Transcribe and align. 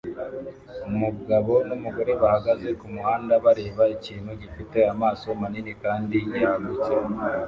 Umugabo 0.89 1.53
numugore 1.67 2.11
bahagaze 2.21 2.69
kumuhanda 2.79 3.33
bareba 3.45 3.83
ikintu 3.95 4.31
gifite 4.41 4.79
amaso 4.93 5.25
manini 5.39 5.71
kandi 5.83 6.17
yagutse 6.41 6.91